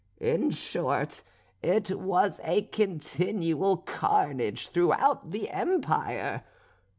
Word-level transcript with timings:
In 0.19 0.49
short 0.49 1.21
it 1.61 1.91
was 1.91 2.41
a 2.43 2.63
continual 2.63 3.77
carnage 3.77 4.69
throughout 4.69 5.29
the 5.29 5.51
empire. 5.51 6.43